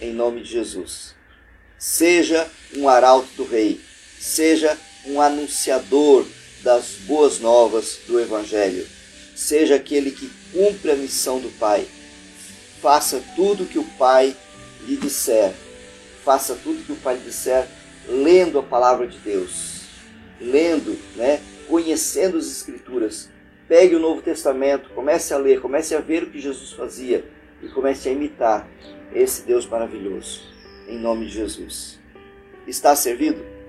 Em 0.00 0.12
nome 0.12 0.42
de 0.42 0.50
Jesus. 0.50 1.14
Seja 1.78 2.50
um 2.74 2.88
arauto 2.88 3.28
do 3.36 3.44
Rei, 3.44 3.80
seja 4.20 4.76
um 5.06 5.18
anunciador 5.18 6.26
das 6.62 6.96
boas 7.06 7.40
novas 7.40 8.00
do 8.06 8.20
Evangelho, 8.20 8.86
seja 9.34 9.76
aquele 9.76 10.10
que 10.10 10.30
cumpre 10.52 10.90
a 10.90 10.96
missão 10.96 11.40
do 11.40 11.48
Pai. 11.58 11.86
Faça 12.82 13.22
tudo 13.34 13.64
que 13.64 13.78
o 13.78 13.84
Pai 13.98 14.36
lhe 14.86 14.96
disser. 14.96 15.54
Faça 16.22 16.54
tudo 16.54 16.84
que 16.84 16.92
o 16.92 16.96
Pai 16.96 17.16
lhe 17.16 17.24
disser, 17.24 17.66
lendo 18.06 18.58
a 18.58 18.62
palavra 18.62 19.06
de 19.06 19.16
Deus, 19.18 19.86
lendo, 20.38 20.98
né, 21.16 21.40
conhecendo 21.66 22.36
as 22.36 22.46
Escrituras. 22.46 23.30
Pegue 23.66 23.94
o 23.94 24.00
Novo 24.00 24.20
Testamento, 24.20 24.90
comece 24.90 25.32
a 25.32 25.38
ler, 25.38 25.60
comece 25.60 25.94
a 25.94 26.00
ver 26.00 26.24
o 26.24 26.30
que 26.30 26.40
Jesus 26.40 26.72
fazia 26.72 27.24
e 27.62 27.68
comece 27.68 28.08
a 28.08 28.12
imitar 28.12 28.68
esse 29.14 29.42
Deus 29.42 29.66
maravilhoso. 29.66 30.42
Em 30.86 30.98
nome 30.98 31.26
de 31.26 31.32
Jesus. 31.32 31.98
Está 32.66 32.94
servido? 32.94 33.59